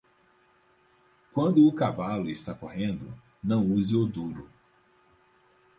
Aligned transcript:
Quando 1.31 1.67
o 1.67 1.71
cavalo 1.71 2.27
está 2.27 2.55
correndo, 2.55 3.13
não 3.43 3.67
use 3.67 3.95
o 3.95 4.07
duro. 4.07 4.49